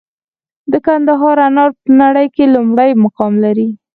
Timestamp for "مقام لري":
3.03-3.69